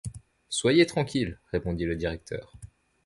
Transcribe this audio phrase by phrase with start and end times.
[0.49, 2.53] Soyez tranquille, répondit le directeur.